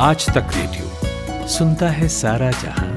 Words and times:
आज 0.00 0.26
तक 0.30 0.50
रेडियो 0.54 1.46
सुनता 1.48 1.88
है 1.88 2.08
सारा 2.08 2.50
जहाँ। 2.50 2.94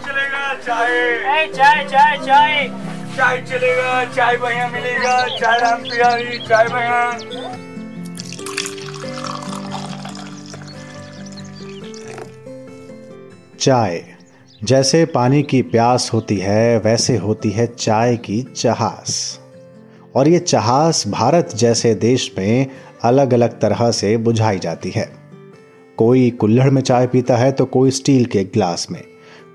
चलेगा 0.00 0.54
चाय। 0.54 1.46
चाय 1.46 1.84
चाय 1.84 2.16
चाय। 2.26 2.68
चाय 3.16 3.42
चलेगा 3.42 4.04
चाय 4.14 4.36
बढ़िया 4.36 4.68
मिलेगा। 4.68 5.20
चाय 5.38 5.58
राम 5.60 5.82
प्यारी 5.82 6.38
चाय 6.38 6.68
बढ़िया। 6.68 7.12
चाय। 13.60 14.13
जैसे 14.64 15.04
पानी 15.04 15.42
की 15.42 15.60
प्यास 15.62 16.10
होती 16.12 16.36
है, 16.36 16.78
वैसे 16.78 17.16
होती 17.16 17.50
है 17.50 17.66
चाय 17.66 18.16
की 18.16 18.40
चहास। 18.56 19.40
और 20.14 20.28
ये 20.28 20.38
चहास 20.38 21.04
भारत 21.08 21.50
जैसे 21.56 21.94
देश 21.94 22.30
में 22.38 22.66
अलग 23.02 23.34
अलग 23.34 23.58
तरह 23.60 23.90
से 23.90 24.16
बुझाई 24.16 24.58
जाती 24.58 24.90
है। 24.90 25.08
कोई 25.98 26.30
कुल्हड़ 26.30 26.70
में 26.70 26.80
चाय 26.82 27.06
पीता 27.06 27.36
है 27.36 27.50
तो 27.52 27.64
कोई 27.64 27.90
स्टील 27.90 28.24
के 28.24 28.44
ग्लास 28.44 28.86
में। 28.90 29.02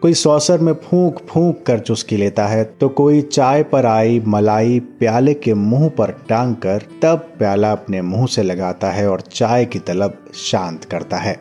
कोई 0.01 0.13
सॉसर 0.13 0.59
में 0.59 0.73
फूंक 0.73 1.19
फूंक 1.29 1.63
कर 1.67 1.79
चुस्की 1.79 2.17
लेता 2.17 2.47
है 2.47 2.63
तो 2.63 2.89
कोई 2.89 3.21
चाय 3.21 3.63
पर 3.63 3.85
आई 3.85 4.21
मलाई 4.27 4.79
प्याले 4.79 5.33
के 5.33 5.53
मुँह 5.53 5.89
पर 5.89 6.11
टांग 6.29 6.55
कर 6.55 6.85
तब 7.01 7.27
प्याला 7.37 7.71
अपने 7.71 8.01
मुँह 8.01 8.27
से 8.27 8.43
लगाता 8.43 8.91
है 8.91 9.09
और 9.09 9.21
चाय 9.21 9.65
की 9.65 9.79
तलब 9.79 10.23
शांत 10.35 10.83
करता 10.83 11.17
है। 11.17 11.37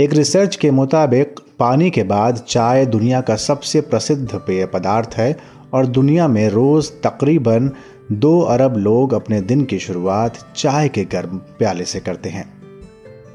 एक 0.00 0.14
रिसर्च 0.14 0.56
के 0.56 0.70
मुताबिक 0.70 1.40
पानी 1.60 1.90
के 1.90 2.02
बाद 2.02 2.44
चाय 2.48 2.86
दुनिया 2.86 3.20
का 3.20 3.36
सबसे 3.36 3.80
प्रसिद्ध 3.80 4.34
पेय 4.34 4.66
पदार्थ 4.66 5.10
है 5.14 5.40
और 5.72 5.86
दुनिया 5.86 6.28
में 6.28 6.48
रोज 6.48 6.90
तकरीबन 6.90 7.70
दो 8.12 8.40
अरब 8.40 8.76
लोग 8.76 9.14
अपने 9.14 9.40
दिन 9.40 9.64
की 9.64 9.78
शुरुआत 9.78 10.52
चाय 10.56 10.88
के 10.88 11.04
गर्म 11.04 11.36
प्याले 11.36 11.84
से 11.84 12.00
करते 12.00 12.28
हैं। 12.28 12.52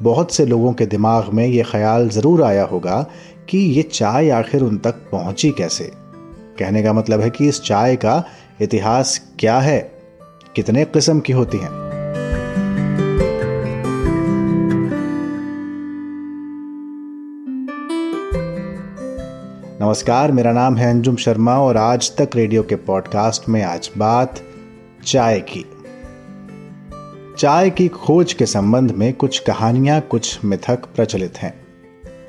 बहुत 0.01 0.31
से 0.31 0.45
लोगों 0.45 0.73
के 0.73 0.85
दिमाग 0.85 1.29
में 1.33 1.47
ये 1.47 1.63
ख्याल 1.63 2.09
ज़रूर 2.09 2.43
आया 2.43 2.63
होगा 2.63 3.07
कि 3.49 3.57
ये 3.57 3.81
चाय 3.81 4.29
आखिर 4.29 4.61
उन 4.61 4.77
तक 4.77 4.91
पहुँची 4.91 5.51
कैसे। 5.51 5.91
कहने 6.59 6.83
का 6.83 6.93
मतलब 6.93 7.21
है 7.21 7.29
कि 7.29 7.47
इस 7.47 7.61
चाय 7.61 7.95
का 7.95 8.23
इतिहास 8.61 9.31
क्या 9.39 9.59
है? 9.59 9.91
कितने 10.55 10.85
किस्म 10.85 11.19
की 11.19 11.33
होती 11.33 11.57
हैं? 11.57 11.84
नमस्कार, 19.85 20.31
मेरा 20.31 20.51
नाम 20.51 20.77
है 20.77 20.89
अंजुम 20.89 21.15
शर्मा 21.15 21.57
और 21.59 21.77
आज 21.77 22.09
तक 22.17 22.29
रेडियो 22.35 22.61
के 22.63 22.75
पॉडकास्ट 22.75 23.49
में 23.49 23.61
आज 23.63 23.89
बात 23.97 24.39
चाय 25.05 25.39
की। 25.49 25.63
चाय 27.37 27.69
की 27.69 27.87
खोज 27.87 28.33
के 28.33 28.45
संबंध 28.45 28.91
में 28.91 29.13
कुछ 29.13 29.39
कहानियाँ, 29.39 29.99
कुछ 30.01 30.45
मिथक 30.45 30.87
प्रचलित 30.95 31.37
हैं। 31.37 31.53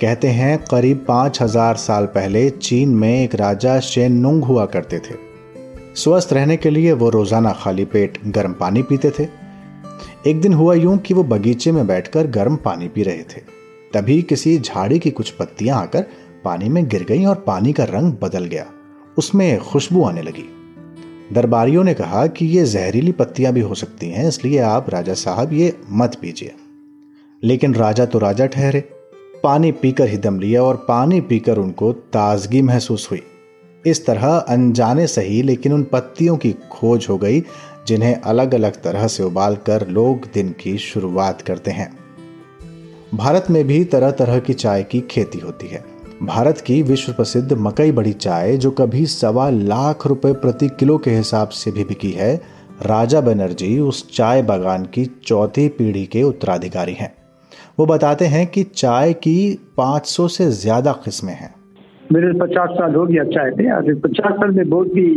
कहते 0.00 0.28
हैं, 0.28 0.58
करीब 0.58 1.04
पाँच 1.08 1.40
हज़ार 1.42 1.76
साल 1.76 2.06
पहले 2.06 2.48
चीन 2.50 2.94
में 2.94 3.24
एक 3.24 3.34
राजा 3.34 3.78
शेन 3.80 4.12
नुंग 4.12 4.44
हुआ 4.44 4.66
करते 4.66 4.98
थे। 4.98 5.14
स्वस्थ 5.94 6.32
रहने 6.32 6.56
के 6.56 6.70
लिए 6.70 6.92
वो 6.92 7.10
रोज़ाना 7.10 7.52
खाली 7.52 7.84
पेट 7.84 8.18
गर्म 8.26 8.52
पानी 8.52 8.82
पीते 8.82 9.10
थे। 9.10 9.28
एक 10.30 10.40
दिन 10.40 10.52
हुआ 10.52 10.74
यूँ 10.74 10.98
कि 10.98 11.14
वो 11.14 11.24
बगीचे 11.24 11.72
में 11.72 11.86
बैठकर 11.86 12.26
गर्म 12.26 12.56
पानी 12.56 12.88
पी 12.88 13.02
रहे 13.02 13.22
थे। 13.22 13.40
तभी 13.94 14.22
किसी 14.22 14.58
झाड़ी 14.58 14.98
की 14.98 15.10
कुछ 15.10 15.30
पत्तियाँ 15.30 15.82
आकर 15.82 16.04
पानी 16.46 16.68
में 16.68 16.88
गिर 16.88 17.04
गई 17.04 17.24
और 17.24 17.34
पानी 17.34 17.72
का 17.72 17.84
रंग 17.84 18.12
बदल 18.22 18.44
गया। 18.44 18.66
उसमें 19.18 19.58
खुशबू 19.58 20.04
आने 20.04 20.22
लगी। 20.22 20.44
दरबारियों 21.32 21.84
ने 21.84 21.94
कहा 21.94 22.26
कि 22.26 22.46
ये 22.46 22.64
जहरीली 22.64 23.12
पत्तियाँ 23.12 23.52
भी 23.52 23.60
हो 23.60 23.74
सकती 23.74 24.10
हैं, 24.10 24.28
इसलिए 24.28 24.58
आप 24.58 24.90
राजा 24.90 25.14
साहब 25.14 25.52
ये 25.52 25.76
मत 25.90 26.14
पीजिए। 26.22 26.54
लेकिन 27.44 27.74
राजा 27.74 28.04
तो 28.04 28.18
राजा 28.18 28.46
ठहरे। 28.46 28.80
पानी 29.42 29.72
पीकर 29.72 30.08
ही 30.08 30.16
दम 30.16 30.40
लिया 30.40 30.62
और 30.62 30.76
पानी 30.76 31.20
पीकर 31.20 31.58
उनको 31.58 31.92
ताजगी 31.92 32.62
महसूस 32.62 33.08
हुई। 33.10 33.22
इस 33.86 34.06
तरह 34.06 34.36
अनजाने 34.36 35.06
सही 35.06 35.42
लेकिन 35.42 35.72
उन 35.72 35.82
पत्तियों 35.82 36.36
की 36.36 36.54
खोज 36.70 37.06
हो 37.10 37.18
गई, 37.18 37.40
जिन्हें 37.86 38.14
अलग 38.14 38.54
अलग 38.54 38.82
तरह 38.82 39.06
से 39.06 39.22
उबाल 39.22 39.56
कर 39.56 39.88
लोग 39.88 40.28
दिन 40.34 40.54
की 40.60 40.78
शुरुआत 40.78 41.42
करते 41.42 41.70
हैं। 41.70 41.98
भारत 43.14 43.46
में 43.50 43.64
भी 43.64 43.84
तरह 43.84 44.10
तरह 44.10 44.38
की 44.38 44.54
चाय 44.54 44.82
की 44.82 45.00
खेती 45.00 45.38
होती 45.38 45.66
है। 45.66 45.95
भारत 46.22 46.58
की 46.58 46.80
विश्व 46.82 47.12
प्रसिद्ध 47.12 47.52
मकई 47.52 47.92
बड़ी 47.92 48.12
चाय, 48.12 48.56
जो 48.56 48.70
कभी 48.70 49.04
सवा 49.06 49.48
लाख 49.50 50.06
रुपए 50.06 50.32
प्रति 50.34 50.68
किलो 50.80 50.96
के 50.98 51.10
हिसाब 51.10 51.48
से 51.48 51.70
भी 51.70 51.84
बिकी 51.84 52.10
है, 52.10 52.34
राजा 52.82 53.20
बनर्जी 53.20 53.78
उस 53.78 54.16
चाय 54.16 54.42
बागान 54.42 54.84
की 54.84 55.04
चौथी 55.04 55.66
पीढ़ी 55.68 56.04
के 56.06 56.22
उत्तराधिकारी 56.22 56.92
हैं। 56.92 57.12
वो 57.78 57.86
बताते 57.86 58.24
हैं 58.24 58.46
कि 58.46 58.62
चाय 58.64 59.12
की 59.12 59.36
500 59.76 60.28
से 60.28 60.50
ज़्यादा 60.52 60.92
किस्में 61.04 61.32
हैं। 61.32 61.54
मेरे 62.12 62.32
पचास 62.40 62.70
साल 62.70 62.94
हो 62.94 63.04
गया 63.06 63.24
चाय 63.26 63.50
पे। 63.50 63.68
आज 63.70 63.90
पचास 64.04 64.32
साल 64.32 64.50
में 64.50 64.68
बहुत 64.68 64.92
भी 64.92 65.08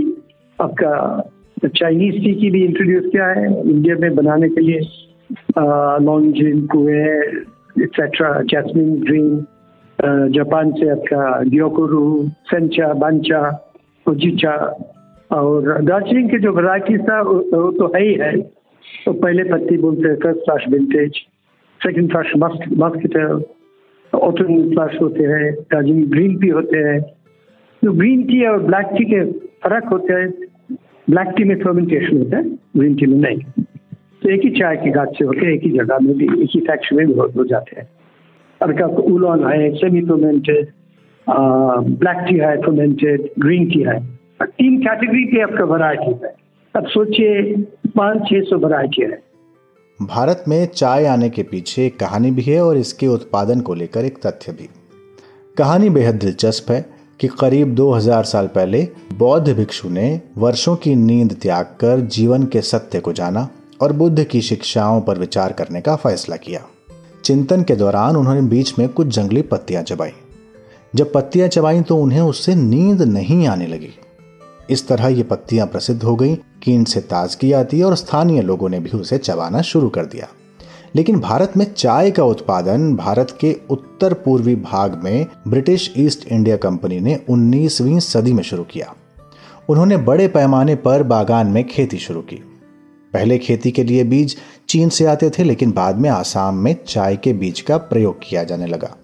आपका 0.60 1.22
चाइनीज़ 1.68 2.16
टी 2.16 2.34
की 2.42 2.50
भी 2.52 2.64
इंट्रोड्यूस 2.66 3.04
किया 3.12 3.28
है। 3.30 3.46
इंडिया 3.62 3.96
में 3.96 4.16
बनाने 4.16 4.50
के 4.50 4.62
लिए 4.62 4.80
लॉन्ग 6.02 6.34
जिन 6.34 6.66
कुएर 6.68 7.82
एक्सेट्रा 7.84 8.42
जैस्मिन 8.44 8.96
ग्रीन 9.02 9.46
जापान 10.04 10.72
से 10.72 10.90
आपका 10.90 11.44
ग्योकुरु 11.44 12.28
सेंचा 12.50 12.94
बांचा 12.94 13.42
उजिचा 14.08 14.54
और 15.32 15.82
दार्जिलिंग 15.82 16.30
के 16.30 16.40
जो 16.40 16.52
वराइटीज 16.52 17.02
था, 17.02 17.22
वो 17.22 17.72
तो 17.72 17.88
है 17.96 18.04
ही 18.04 18.14
है। 18.14 18.38
तो 19.06 19.14
पहले 19.14 19.44
पत्ती 19.44 19.78
बोलते 19.78 20.08
हैं 20.10 20.16
first 20.16 20.40
flush 20.40 20.68
vintage 20.70 21.12
second 21.82 22.12
flush 22.12 22.32
muscatel 22.78 23.44
autumn 24.14 24.74
flush 24.74 25.02
होते 25.02 25.24
हैं 25.24 25.54
दार्जिलिंग 25.54 26.10
ग्रीन 26.12 26.38
टी 26.40 26.48
होते 26.48 26.78
हैं। 26.78 27.02
तो 27.02 27.92
ग्रीन 27.92 28.24
टी 28.24 28.46
और 28.46 28.60
ब्लैक 28.64 28.88
टी 28.98 29.06
के 29.06 29.24
फ़र्क 29.64 29.86
होते 29.86 30.14
हैं 30.14 30.30
ब्लैक 31.10 31.34
टी 31.38 31.44
में 31.44 31.56
फर्मेंटेशन 31.60 32.18
होता 32.18 32.38
है 32.38 32.44
ग्रीन 32.50 32.96
टी 32.96 33.06
में 33.06 33.18
नहीं। 33.20 33.64
तो 34.22 34.30
एक 34.30 34.42
ही 34.44 34.50
चाय 34.50 34.76
के 34.76 34.90
गाछ 34.92 35.18
से 35.18 35.26
होते 35.26 35.46
हैं 35.46 35.54
एक 35.54 35.64
ही 35.64 35.70
जगह 35.72 36.00
में 36.00 36.18
भी 36.18 36.26
एक 36.26 36.50
ही 36.52 36.60
फैक्ट्री 36.60 36.98
में 36.98 37.16
हो 37.16 37.46
जाते 37.46 37.80
हैं। 37.80 37.88
अर्का 38.62 38.86
उलॉन 38.86 39.44
है 39.48 39.76
सेमी 39.76 40.02
फर्मेंटेड 40.02 40.68
ब्लैक 41.30 42.26
टी 42.30 42.36
है 42.36 42.56
फर्मेंटेड 42.62 43.30
ग्रीन 43.40 43.70
टी 43.70 43.80
है। 43.80 44.00
तीन 44.42 44.78
कैटेगरी 44.78 45.24
के 45.24 45.42
आपका 45.42 45.64
वरायटी 45.64 46.12
है। 46.24 46.34
अब 46.76 46.86
सोचिए, 46.88 47.54
पाँच 47.88 48.24
छः 48.24 48.42
सौ 48.42 48.58
वरायटी 48.58 49.02
है। 49.02 49.22
भारत 50.00 50.44
में 50.48 50.66
चाय 50.66 51.06
आने 51.06 51.30
के 51.30 51.44
पीछे 51.44 51.86
एक 51.86 52.00
कहानी 52.00 52.32
भी 52.32 52.42
है 52.42 52.62
और 52.64 52.78
इसके 52.78 53.08
उत्पादन 53.08 53.62
को 53.62 53.74
लेकर 53.74 54.06
एक 54.06 54.18
तथ्य 54.26 54.52
भी। 54.52 54.70
कहानी 55.58 55.90
बेहद 55.90 56.16
दिलचस्प 56.16 56.72
है 56.72 56.86
कि 57.20 57.28
करीब 57.28 57.76
2000 57.76 58.24
साल 58.24 58.48
पहले 58.48 58.88
बौद्ध 59.18 59.54
भिक्षु 59.54 59.90
ने 59.90 60.22
वर्षों 60.38 60.76
की 60.76 60.96
नींद 60.96 61.32
त्याग 61.42 61.66
कर 61.66 62.00
जीवन 62.00 62.44
के 62.44 62.62
सत्य 62.62 63.00
को 63.00 63.14
जाना 63.14 63.48
और 63.82 63.94
बुद्ध 63.94 64.24
की 64.24 64.42
शिक्षाओं 64.42 65.02
पर 65.02 65.18
विचार 65.18 65.52
करने 65.52 65.82
का 65.82 65.96
फैसला 65.96 66.36
किया। 66.36 66.62
चिंतन 67.24 67.64
के 67.64 67.76
दौरान 67.76 68.16
उन्होंने 68.16 68.42
बीच 68.42 68.80
में 68.80 68.90
कुछ 68.90 69.08
जंगली 69.08 69.42
पत्तियाँ 69.42 69.84
चबाई। 69.84 70.12
जब 70.96 71.14
पत्तियाँ 71.14 71.48
चबाई 71.48 71.82
तो 71.82 71.98
उन्हें 71.98 72.22
उससे 72.22 72.56
नींद 72.56 73.02
नहीं 73.02 73.48
आने 73.48 73.68
लगी। 73.68 73.90
इस 74.70 74.88
तरह 74.88 75.08
ये 75.08 75.24
पत्तियाँ 75.24 75.68
प्रसिद्ध 75.68 76.04
हो 76.04 76.16
गईं 76.16 76.36
कि 76.64 76.74
इनसे 76.74 77.00
ताजगी 77.00 77.52
आती 77.52 77.82
और 77.82 77.96
स्थानीय 77.96 78.42
लोगों 78.42 78.70
ने 78.70 78.80
भी 78.80 78.90
उसे 78.90 79.18
चबाना 79.18 79.62
शुरू 79.62 79.90
कर 79.90 80.06
दिया। 80.06 80.28
लेकिन 80.96 81.20
भारत 81.20 81.54
में 81.58 81.74
चाय 81.74 82.12
का 82.12 82.24
उत्पादन 82.24 82.96
भारत 82.96 83.38
के 83.42 83.58
उत्तर 83.70 84.14
पूर्वी 84.14 84.56
भाग 84.56 85.02
में 85.04 85.26
ब्रिटिश 85.48 85.94
ईस्ट 85.98 86.28
इंडिया 86.28 86.58
कंपनी 86.58 87.00
ने 87.00 87.20
19वीं 87.30 88.00
सदी 88.00 88.34
में 88.34 88.44
शुरू 88.44 88.64
किया। 88.64 88.96
उन्होंने 89.70 89.98
बड़े 89.98 90.28
पैमाने 90.28 90.76
पर 90.76 91.04
बागान 91.04 91.48
में 91.48 91.68
खेती 91.68 91.98
शुरू 91.98 92.22
की। 92.22 92.36
पहले 93.14 93.38
खेती 93.38 93.72
के 93.72 93.84
लिए 93.84 94.04
बीज 94.04 94.36
चीन 94.70 94.90
से 94.90 95.06
आते 95.06 95.30
थे, 95.30 95.44
लेकिन 95.44 95.72
बाद 95.72 95.98
में 95.98 96.10
आसाम 96.10 96.56
में 96.56 96.76
चाय 96.88 97.16
के 97.16 97.34
बीज 97.34 97.62
का 97.62 97.78
प्रयोग 97.78 98.18
किया 98.24 98.44
जाने 98.44 98.66
लगा। 98.66 98.96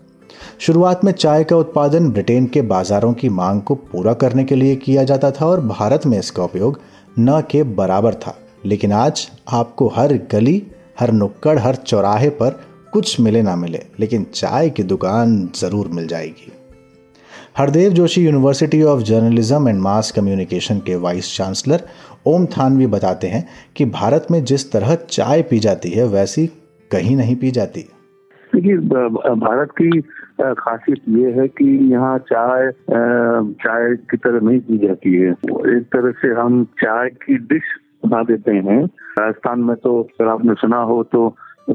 शुरुआत 0.59 1.03
में 1.03 1.11
चाय 1.11 1.43
का 1.43 1.55
उत्पादन 1.55 2.09
ब्रिटेन 2.09 2.45
के 2.45 2.61
बाजारों 2.61 3.13
की 3.13 3.29
मांग 3.29 3.61
को 3.61 3.75
पूरा 3.75 4.13
करने 4.13 4.43
के 4.43 4.55
लिए 4.55 4.75
किया 4.75 5.03
जाता 5.03 5.31
था 5.31 5.45
और 5.45 5.61
भारत 5.61 6.05
में 6.05 6.17
इसका 6.19 6.43
उपयोग 6.43 6.79
न 7.19 7.41
के 7.41 7.63
बराबर 7.63 8.13
था। 8.13 8.37
लेकिन 8.65 8.91
आज 8.91 9.27
आपको 9.49 9.87
हर 9.87 10.13
गली, 10.31 10.61
हर 10.99 11.11
नुक्कड़, 11.11 11.57
हर 11.59 11.75
चौराहे 11.75 12.29
पर 12.29 12.61
कुछ 12.93 13.19
मिले 13.19 13.41
ना 13.41 13.55
मिले, 13.55 13.81
लेकिन 13.99 14.25
चाय 14.33 14.69
की 14.69 14.83
दुकान 14.83 15.49
ज़रूर 15.55 15.87
मिल 15.87 16.07
जाएगी। 16.07 16.51
Hardev 17.55 17.91
Joshi 17.93 18.21
university 18.21 18.81
of 18.83 19.01
journalism 19.01 19.69
and 19.69 19.79
mass 19.81 20.11
communication 20.11 20.79
के 20.87 20.95
वाइस 21.03 21.27
चांसलर 21.37 21.81
ओम 22.27 22.45
थानवी 22.55 22.87
बताते 22.87 23.27
हैं 23.27 23.43
कि 23.77 23.85
भारत 23.91 24.25
में 24.31 24.43
जिस 24.43 24.71
तरह 24.71 24.95
चाय 25.09 25.41
पी 25.41 25.59
जाती 25.59 25.89
है, 25.89 26.07
वैसी 26.07 26.45
कहीं 26.91 27.15
नहीं 27.17 27.35
पी 27.35 27.51
जाती। 27.51 27.81
देखिए 28.53 28.75
भारत 29.37 29.71
की 29.79 30.01
खासियत 30.59 31.01
ये 31.09 31.31
है 31.31 31.47
कि 31.49 31.67
यहाँ 31.91 32.17
चाय 32.27 32.71
चाय 33.63 33.95
की 34.11 34.17
तरह 34.17 34.47
नहीं 34.47 34.59
पी 34.61 34.77
जाती 34.77 35.13
है। 35.13 35.31
एक 35.77 35.87
तरह 35.95 36.11
से 36.21 36.33
हम 36.41 36.63
चाय 36.81 37.09
की 37.23 37.37
डिश 37.53 37.75
बना 38.05 38.23
देते 38.23 38.51
हैं। 38.51 38.81
राजस्थान 39.19 39.59
में 39.59 39.75
तो 39.77 39.99
अगर 40.01 40.31
आपने 40.31 40.53
सुना 40.61 40.81
हो 40.91 41.03
तो 41.11 41.29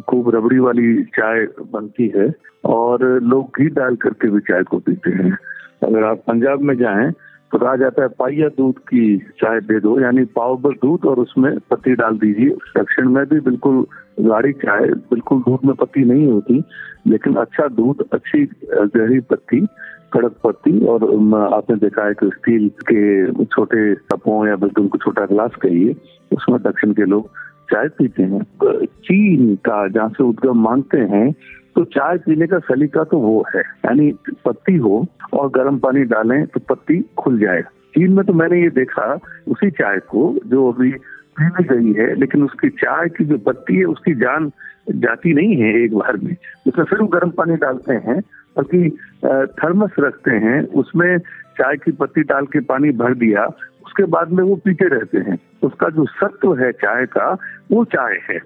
खूब 0.09 0.35
रबड़ी 0.35 0.59
वाली 0.59 1.03
चाय 1.17 1.47
बनती 1.73 2.13
है 2.17 2.33
और 2.71 3.09
लोग 3.23 3.61
घी 3.61 3.69
डाल 3.79 3.97
करके 3.97 4.31
भी 4.31 4.41
चाय 4.51 4.63
को 4.63 4.79
पीते 4.79 5.11
हैं। 5.13 5.37
अगर 5.83 6.05
आप 6.05 6.23
पंजाब 6.27 6.63
में 6.63 6.77
जाएँ 6.77 7.11
तो 7.53 7.59
कहा 7.59 7.75
जाता 7.77 8.03
है 8.03 8.09
पाइया 8.19 8.49
दूध 8.49 8.79
की 8.89 9.17
चाय 9.41 9.61
दे 9.61 9.79
दो 9.81 9.99
यानी 10.01 10.25
पाव 10.37 10.57
भर 10.57 10.75
दूध 10.83 11.05
और 11.05 11.19
उसमें 11.19 11.59
पत्ती 11.71 11.95
डाल 11.95 12.19
दीजिए। 12.19 12.51
दक्षिण 12.77 13.09
में 13.11 13.25
भी 13.27 13.41
बिल्कुल 13.41 13.87
गाढ़ी 14.21 14.53
चाय, 14.53 14.87
बिल्कुल 15.11 15.39
दूध 15.39 15.65
में 15.65 15.75
पत्ती 15.75 16.05
नहीं 16.05 16.27
होती, 16.27 16.63
लेकिन 17.07 17.35
अच्छा 17.35 17.67
दूध, 17.69 18.05
अच्छी 18.13 18.45
गहरी 18.71 19.21
पत्ती, 19.21 19.61
कड़क 20.13 20.37
पत्ती 20.45 20.87
और 20.87 21.05
आपने 21.55 21.77
देखा 21.77 22.07
है 22.07 22.15
कि 22.15 22.31
स्टील 22.35 22.71
के 22.93 23.45
छोटे 23.45 23.95
कपों 23.95 24.47
या 24.49 24.57
बिल्कुल 24.57 24.89
छोटा 24.99 25.27
गिलास 25.27 25.55
कहिए, 25.63 25.97
उसमें 26.33 26.61
दक्षिण 26.63 26.93
के 26.93 27.05
लोग 27.05 27.29
चाय 27.73 27.89
पीते 27.89 28.23
हैं। 28.23 28.43
चीन 28.87 29.55
का 29.57 29.87
जहाँ 29.89 30.09
से 30.09 30.25
उद्गम 30.25 30.63
मांगते 30.63 30.99
हैं 30.99 31.31
तो 31.77 31.85
चाय 31.87 32.19
पीने 32.19 32.47
का 32.47 32.59
सलीका 32.59 33.05
तो 33.05 33.19
वो 33.19 33.45
है, 33.55 33.61
यानी 33.61 34.11
पत्ती 34.45 34.77
हो 34.77 35.05
और 35.33 35.49
गर्म 35.51 35.79
पानी 35.79 36.03
डालें 36.05 36.47
तो 36.47 36.61
पत्ती 36.69 36.99
खुल 37.19 37.39
जाए। 37.39 37.63
चीन 37.95 38.13
में 38.13 38.25
तो 38.27 38.33
मैंने 38.33 38.61
ये 38.63 38.71
देखा, 38.71 39.19
उसी 39.49 39.71
चाय 39.71 39.99
को 40.11 40.35
जो 40.47 40.71
अभी 40.73 40.91
पीने 41.39 41.65
गई 41.67 41.93
है, 41.93 42.15
लेकिन 42.15 42.43
उसकी 42.45 42.69
चाय 42.77 43.09
की 43.09 43.25
जो 43.25 43.39
पत्ती 43.39 43.77
है, 43.77 43.85
उसकी 43.85 44.15
जान 44.15 44.51
जाती 44.91 45.35
नहीं 45.35 45.57
है 45.57 45.75
एक 45.83 45.95
बार 45.95 46.17
में। 46.17 46.35
उसमें 46.67 46.85
फिर 46.85 47.01
वो 47.01 47.07
गर्म 47.09 47.31
पानी 47.31 47.57
डालते 47.57 47.95
हैं 48.07 48.21
बल्कि 48.57 48.89
थर्मस 49.59 49.91
रखते 49.99 50.31
हैं, 50.37 50.63
उसमें 50.75 51.19
चाय 51.59 51.77
की 51.77 51.93
पत्ती 51.93 52.23
डाल 52.25 52.47
के 52.47 52.61
पानी 52.67 52.91
भर 52.99 53.15
दिया, 53.15 53.45
उसके 53.87 54.05
बाद 54.07 54.33
में 54.33 54.43
वो 54.45 54.57
पीते 54.65 54.89
रहते 54.89 55.19
हैं। 55.21 55.39
उसका 55.63 55.89
जो 55.89 56.05
सत्व 56.11 56.55
है 56.59 56.71
चाय 56.75 57.07
का, 57.07 57.31
वो 57.73 57.85
चाय 57.85 58.19
है। 58.31 58.39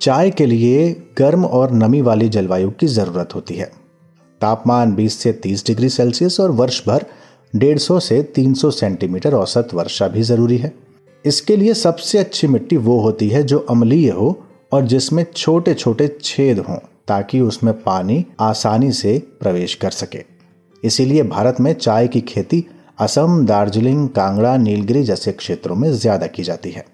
चाय 0.00 0.30
के 0.30 0.46
लिए 0.46 0.90
गर्म 1.18 1.44
और 1.44 1.72
नमी 1.72 2.00
वाली 2.00 2.28
जलवायु 2.28 2.70
की 2.70 2.86
ज़रूरत 2.86 3.34
होती 3.34 3.54
है। 3.54 3.70
तापमान 4.40 4.94
20 4.94 5.18
से 5.18 5.32
30 5.44 5.66
डिग्री 5.66 5.88
सेल्सियस 5.88 6.38
और 6.40 6.50
वर्ष 6.50 6.80
भर 6.88 7.04
150 7.54 8.00
से 8.00 8.22
300 8.36 8.70
सेंटीमीटर 8.70 9.34
औसत 9.34 9.68
वर्षा 9.74 10.08
भी 10.08 10.22
ज़रूरी 10.22 10.56
है। 10.56 10.72
इसके 11.24 11.56
लिए 11.56 11.74
सबसे 11.74 12.18
अच्छी 12.18 12.46
मिट्टी 12.46 12.76
वो 12.76 12.98
होती 13.00 13.28
है 13.28 13.42
जो 13.42 13.58
अम्लीय 13.70 14.10
हो 14.10 14.28
और 14.72 14.86
जिसमें 14.86 15.24
छोटे 15.36 15.74
छोटे 15.74 16.08
छेद 16.22 16.58
हों 16.58 16.78
ताकि 17.08 17.40
उसमें 17.40 17.72
पानी 17.82 18.24
आसानी 18.40 18.92
से 18.92 19.18
प्रवेश 19.40 19.74
कर 19.74 19.90
सके। 19.90 20.24
इसीलिए 20.82 21.22
भारत 21.22 21.56
में 21.60 21.72
चाय 21.72 22.08
की 22.08 22.20
खेती 22.20 22.64
असम, 22.98 23.44
दार्जिलिंग, 23.46 24.08
कांगड़ा, 24.08 24.56
नीलगिरी 24.56 25.02
जैसे 25.02 25.32
क्षेत्रों 25.32 25.76
में 25.76 25.90
ज़्यादा 25.92 26.26
की 26.26 26.42
जाती 26.42 26.70
है। 26.70 26.84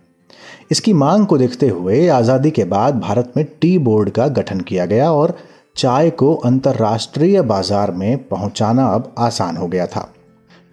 इसकी 0.72 0.92
मांग 0.92 1.26
को 1.26 1.36
देखते 1.38 1.68
हुए 1.68 2.06
आज़ादी 2.08 2.50
के 2.50 2.64
बाद 2.64 3.00
भारत 3.00 3.32
में 3.36 3.44
टी 3.60 3.76
बोर्ड 3.78 4.10
का 4.10 4.26
गठन 4.28 4.60
किया 4.60 4.84
गया 4.86 5.10
और 5.12 5.34
चाय 5.76 6.10
को 6.10 6.34
अंतर्राष्ट्रीय 6.44 7.40
बाज़ार 7.42 7.90
में 7.90 8.16
पहुंचाना 8.28 8.86
अब 8.88 9.12
आसान 9.18 9.56
हो 9.56 9.66
गया 9.68 9.86
था। 9.86 10.08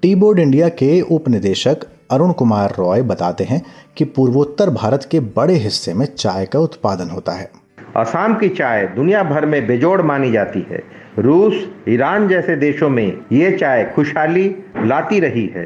टी 0.03 0.13
बोर्ड 0.15 0.39
इंडिया 0.39 0.69
के 0.73 0.99
उप 1.01 1.27
निदेशक 1.29 1.83
अरुण 2.11 2.31
कुमार 2.31 2.75
रॉय 2.79 3.01
बताते 3.01 3.43
हैं 3.43 3.61
कि 3.97 4.05
पूर्वोत्तर 4.05 4.69
भारत 4.69 5.07
के 5.11 5.19
बड़े 5.35 5.55
हिस्से 5.55 5.93
में 5.93 6.05
चाय 6.07 6.45
का 6.45 6.59
उत्पादन 6.59 7.09
होता 7.09 7.31
है। 7.31 7.49
असम 7.97 8.35
की 8.35 8.49
चाय 8.51 8.85
दुनिया 8.95 9.23
भर 9.23 9.45
में 9.45 9.65
बेजोड़ 9.67 10.01
मानी 10.01 10.31
जाती 10.31 10.65
है। 10.71 10.81
रूस, 11.19 11.67
ईरान 11.89 12.27
जैसे 12.27 12.55
देशों 12.55 12.89
में 12.89 13.07
ये 13.31 13.51
चाय 13.57 13.83
खुशहाली 13.95 14.45
लाती 14.85 15.19
रही 15.19 15.45
है। 15.55 15.65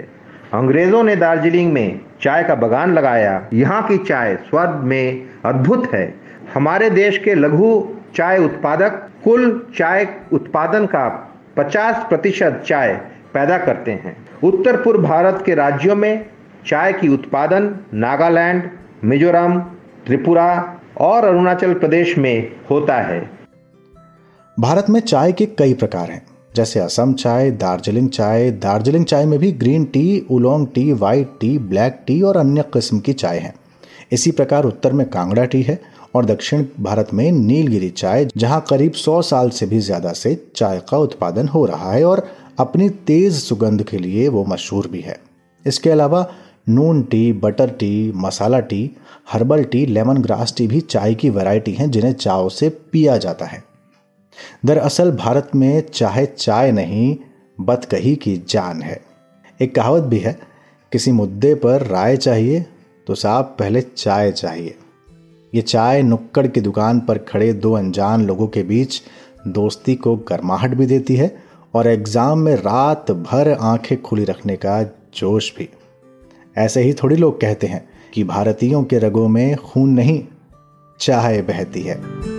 अंग्रेज़ों 0.54 1.04
ने 1.04 1.16
दार्जिलिंग 1.16 1.72
में 1.74 2.00
चाय 2.24 2.44
का 2.44 2.56
बगान 2.56 2.94
लगाया। 2.94 3.50
यहाँ 3.54 3.88
की 3.88 3.98
चाय 3.98 4.36
स्वाद 4.36 4.70
में 4.70 5.30
अद्भुत 5.46 5.94
है। 5.94 6.16
हमारे 6.54 6.90
देश 6.90 7.18
के 7.18 7.34
लघु 7.36 7.96
चाय 8.16 8.38
उत्पादक 8.38 9.10
कुल 9.24 9.68
चाय 9.78 10.08
उत्पादन 10.34 10.86
का 10.86 11.34
50 11.58 12.06
प्रतिशत 12.10 12.64
चाय 12.68 12.94
पैदा 13.34 13.58
करते 13.58 13.92
हैं। 13.92 14.18
उत्तर 14.44 14.78
पूर्व 14.78 15.02
भारत 15.02 15.44
के 15.46 15.56
राज्यों 15.56 15.96
में 15.96 16.26
चाय 16.68 16.94
की 16.94 17.08
उत्पादन 17.08 17.76
नागालैंड, 17.94 18.70
मिजोरम, 19.04 19.60
त्रिपुरा 20.06 20.80
और 20.98 21.26
अरुणाचल 21.26 21.74
प्रदेश 21.74 22.18
में 22.18 22.52
होता 22.70 22.96
है। 22.96 23.30
भारत 24.60 24.86
में 24.90 25.00
चाय 25.00 25.32
के 25.32 25.46
कई 25.46 25.74
प्रकार 25.74 26.10
हैं। 26.10 26.26
जैसे 26.56 26.80
असम 26.80 27.14
चाय, 27.14 27.50
दार्जिलिंग 27.52 28.10
चाय। 28.10 28.50
दार्जिलिंग 28.52 29.06
चाय 29.06 29.26
में 29.26 29.38
भी 29.40 29.52
green 29.54 29.86
tea, 29.86 30.26
oolong 30.32 30.68
tea 30.68 30.92
white 30.94 31.30
tea, 31.42 31.58
black 31.60 32.00
tea 32.08 32.22
और 32.22 32.38
अन्य 32.38 32.64
किस्म 32.74 33.00
की 33.00 33.14
चाय 33.14 33.38
है। 33.38 33.54
इसी 34.12 34.32
प्रकार 34.32 34.66
उत्तर 34.66 34.94
में 34.94 35.08
कांगड़ा 35.10 35.46
टी 35.46 35.62
है 35.62 35.80
और 36.16 36.26
दक्षिण 36.26 36.66
भारत 36.80 37.14
में 37.14 37.32
नीलगिरी 37.32 37.90
चाय, 37.90 38.28
जहाँ 38.38 38.64
करीब 38.70 38.92
100 38.94 39.22
साल 39.22 39.50
से 39.50 39.66
भी 39.66 39.80
ज़्यादा 39.80 40.14
से 40.14 40.36
चाय 40.56 40.82
का 40.90 40.98
उत्पादन 40.98 41.48
हो 41.48 41.66
रहा 41.66 41.92
है 41.92 42.04
और 42.06 42.28
अपनी 42.60 42.90
तेज़ 43.08 43.40
सुगंध 43.40 43.84
के 43.84 43.98
लिए 43.98 44.28
वो 44.28 44.46
मशहूर 44.46 44.88
भी 44.88 45.02
है। 45.02 45.20
इसके 45.66 45.90
अलावा 45.90 46.26
noon 46.70 47.02
tea, 47.02 47.32
butter 47.34 47.70
tea, 47.70 48.12
masala 48.16 48.60
tea, 48.60 48.90
herbal 49.32 49.64
tea, 49.64 49.86
lemongrass 50.18 50.54
tea 50.58 50.68
भी 50.68 50.82
चाय 50.82 51.14
की 51.14 51.30
वैरायटी 51.30 51.74
हैं 51.74 51.92
जिन्हें 51.92 52.14
चाव 52.14 52.50
से 52.50 52.70
पिया 52.92 53.18
जाता 53.18 53.46
है। 53.46 53.64
दरअसल 54.66 55.12
भारत 55.12 55.52
में 55.56 55.84
चाहे 55.88 56.26
चाय 56.26 56.72
नहीं, 56.72 57.16
बतकही 57.58 58.16
की 58.16 58.36
जान 58.50 58.82
है। 58.82 59.00
एक 59.62 59.76
कहावत 59.76 60.04
भी 60.04 60.20
है, 60.20 60.38
किसी 60.92 61.12
मुद्दे 61.12 61.54
पर 61.56 61.86
राय 61.88 62.18
चाहिए 62.18 62.66
तो 63.08 63.16
साहब 63.16 63.56
पहले 63.60 63.82
चाय 63.82 64.32
चाहिए। 64.32 64.76
ये 65.54 65.62
चाय 65.62 66.02
नुक्कड़ 66.02 66.48
की 66.48 66.62
दुकान 66.62 67.00
पर 67.00 67.18
खड़े 67.18 67.52
दो 67.54 67.74
अनजान 67.74 68.26
लोगों 68.26 68.48
के 68.48 68.64
बीच 68.64 69.02
दोस्ती 69.48 69.96
को 69.96 70.16
गर्माहट 70.30 70.74
भी 70.74 70.86
देती 70.86 71.16
है 71.16 71.36
और 71.74 71.88
एग्ज़ाम 71.88 72.40
में 72.40 72.56
रात 72.56 73.12
भर 73.12 73.52
आँखें 73.52 74.02
खुली 74.02 74.24
रखने 74.24 74.56
का 74.56 74.82
जोश 75.16 75.52
भी। 75.58 75.70
ऐसे 76.58 76.82
ही 76.82 76.94
थोड़ी 76.94 77.16
लोग 77.16 77.40
कहते 77.42 77.68
हैं 77.68 77.88
कि 78.14 78.24
भारतीयों 78.24 78.84
के 78.84 79.00
रगों 79.00 79.28
में 79.28 79.56
खून 79.56 79.90
नहीं, 79.90 80.24
चाय 81.00 81.42
बहती 81.42 81.82
है। 81.82 82.33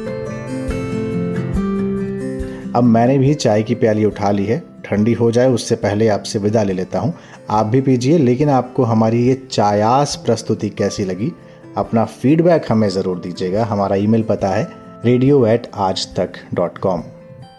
अब 2.75 2.85
मैंने 2.85 3.19
भी 3.19 3.35
चाय 3.35 3.63
की 3.63 3.75
प्याली 3.75 4.05
उठा 4.05 4.31
ली 4.31 4.45
है। 4.47 4.63
ठंडी 4.85 5.13
हो 5.13 5.31
जाए, 5.33 5.49
उससे 5.49 5.77
पहले 5.77 6.09
आपसे 6.09 6.39
विदा 6.39 6.63
ले 6.63 6.73
लेता 6.73 6.99
हूँ। 6.99 7.13
आप 7.51 7.67
भी 7.67 7.81
पीजिए, 7.81 8.19
लेकिन 8.19 8.49
आपको 8.49 8.85
हमारी 8.85 9.23
ये 9.27 9.35
चायास 9.51 10.17
प्रस्तुति 10.17 10.69
कैसी 10.71 11.05
लगी, 11.05 11.33
अपना 11.77 12.05
फीडबैक 12.05 12.65
हमें 12.69 12.89
ज़रूर 12.89 13.19
दीजिएगा। 13.19 13.65
हमारा 13.65 13.97
ईमेल 13.97 14.23
पता 14.23 14.49
है 14.49 14.69
रेडियो 15.05 15.47
एट 15.47 15.71
आज 15.75 16.07
तक 16.17 16.33
डॉट 16.55 16.79
कॉम 16.79 17.03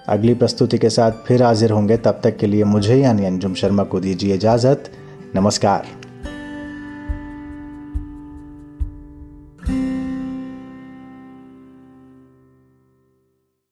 अगली 0.08 0.34
प्रस्तुति 0.34 0.78
के 0.78 0.90
साथ 0.90 1.12
फिर 1.28 1.44
हाजिर 1.44 1.72
होंगे। 1.72 1.98
तब 1.98 2.20
तक 2.24 2.38
के 2.38 2.48
लिए 2.48 2.64
मुझे 2.64 2.96
यानी 2.96 3.26
अंजुम 3.26 3.54
शर्मा 3.54 3.84
को 3.84 4.00
दीजिए 4.00 4.36
इजाज़त। 4.36 4.92
नमस्कार। 5.36 6.05